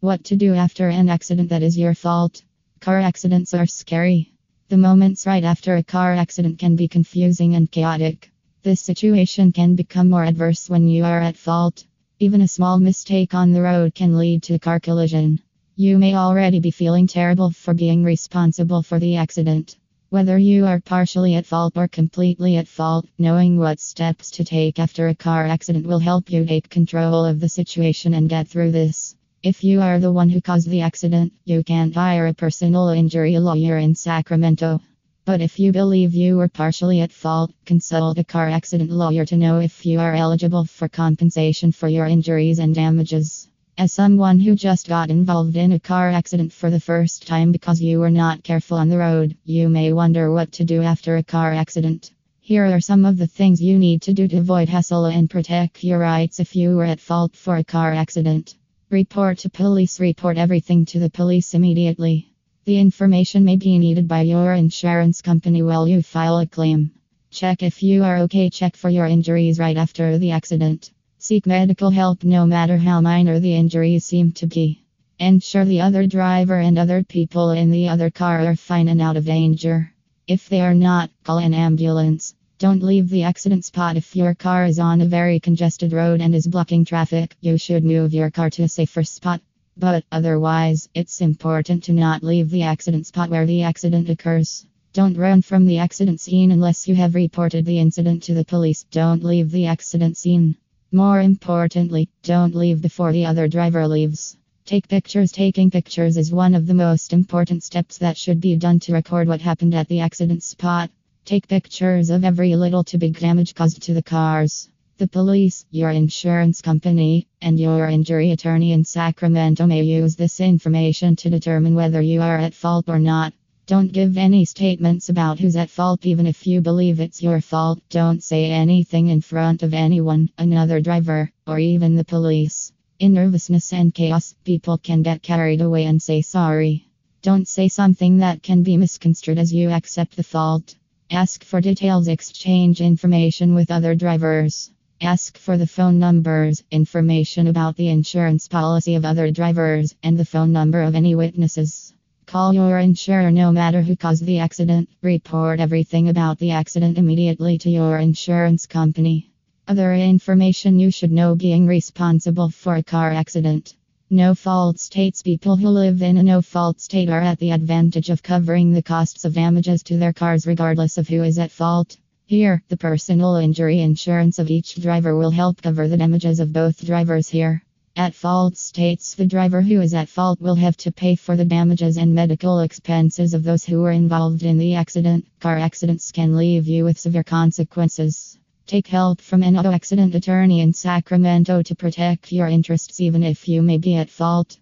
[0.00, 2.44] What to do after an accident that is your fault.
[2.78, 4.30] Car accidents are scary.
[4.68, 8.30] The moments right after a car accident can be confusing and chaotic.
[8.62, 11.84] This situation can become more adverse when you are at fault.
[12.20, 15.40] Even a small mistake on the road can lead to a car collision.
[15.74, 19.78] You may already be feeling terrible for being responsible for the accident.
[20.10, 24.78] Whether you are partially at fault or completely at fault, knowing what steps to take
[24.78, 28.70] after a car accident will help you take control of the situation and get through
[28.70, 29.07] this.
[29.40, 33.38] If you are the one who caused the accident, you can hire a personal injury
[33.38, 34.80] lawyer in Sacramento.
[35.24, 39.36] But if you believe you were partially at fault, consult a car accident lawyer to
[39.36, 43.46] know if you are eligible for compensation for your injuries and damages.
[43.76, 47.80] As someone who just got involved in a car accident for the first time because
[47.80, 51.22] you were not careful on the road, you may wonder what to do after a
[51.22, 52.10] car accident.
[52.40, 55.84] Here are some of the things you need to do to avoid hassle and protect
[55.84, 58.56] your rights if you were at fault for a car accident.
[58.90, 62.32] Report to police, report everything to the police immediately.
[62.64, 66.92] The information may be needed by your insurance company while you file a claim.
[67.30, 70.90] Check if you are okay, check for your injuries right after the accident.
[71.18, 74.82] Seek medical help no matter how minor the injuries seem to be.
[75.18, 79.18] Ensure the other driver and other people in the other car are fine and out
[79.18, 79.92] of danger.
[80.26, 82.34] If they are not, call an ambulance.
[82.58, 86.34] Don't leave the accident spot if your car is on a very congested road and
[86.34, 87.36] is blocking traffic.
[87.40, 89.40] You should move your car to a safer spot.
[89.76, 94.66] But otherwise, it's important to not leave the accident spot where the accident occurs.
[94.92, 98.82] Don't run from the accident scene unless you have reported the incident to the police.
[98.90, 100.56] Don't leave the accident scene.
[100.90, 104.36] More importantly, don't leave before the other driver leaves.
[104.64, 105.30] Take pictures.
[105.30, 109.28] Taking pictures is one of the most important steps that should be done to record
[109.28, 110.90] what happened at the accident spot.
[111.28, 114.70] Take pictures of every little to big damage caused to the cars.
[114.96, 121.16] The police, your insurance company, and your injury attorney in Sacramento may use this information
[121.16, 123.34] to determine whether you are at fault or not.
[123.66, 127.78] Don't give any statements about who's at fault, even if you believe it's your fault.
[127.90, 132.72] Don't say anything in front of anyone, another driver, or even the police.
[133.00, 136.88] In nervousness and chaos, people can get carried away and say sorry.
[137.20, 140.74] Don't say something that can be misconstrued as you accept the fault.
[141.10, 144.70] Ask for details, exchange information with other drivers.
[145.00, 150.26] Ask for the phone numbers, information about the insurance policy of other drivers, and the
[150.26, 151.94] phone number of any witnesses.
[152.26, 154.90] Call your insurer no matter who caused the accident.
[155.00, 159.30] Report everything about the accident immediately to your insurance company.
[159.66, 163.74] Other information you should know being responsible for a car accident.
[164.10, 168.08] No fault states people who live in a no fault state are at the advantage
[168.08, 171.98] of covering the costs of damages to their cars regardless of who is at fault.
[172.24, 176.86] Here, the personal injury insurance of each driver will help cover the damages of both
[176.86, 177.62] drivers here.
[177.96, 181.44] At fault states, the driver who is at fault will have to pay for the
[181.44, 185.26] damages and medical expenses of those who were involved in the accident.
[185.38, 188.37] Car accidents can leave you with severe consequences.
[188.68, 193.48] Take help from an auto accident attorney in Sacramento to protect your interests, even if
[193.48, 194.58] you may be at fault.